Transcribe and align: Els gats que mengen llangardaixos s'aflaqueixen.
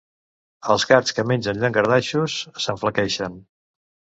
Els 0.75 0.85
gats 0.91 1.13
que 1.17 1.25
mengen 1.31 1.61
llangardaixos 1.65 2.39
s'aflaqueixen. 2.67 3.37